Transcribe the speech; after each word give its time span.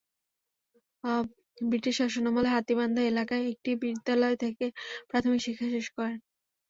British 1.61 1.95
শাসনামলে 1.99 2.49
হাতীবান্ধা 2.55 3.01
এলাকার 3.03 3.41
একটি 3.51 3.71
বিদ্যালয় 3.83 4.35
থেকে 4.43 4.65
প্রাথমিক 5.09 5.39
শিক্ষা 5.45 5.67
শেষ 5.75 5.87
করেন। 5.95 6.17